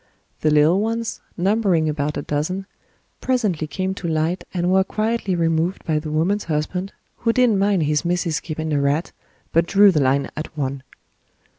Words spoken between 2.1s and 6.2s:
a dozen, presently came to light and were quietly removed by the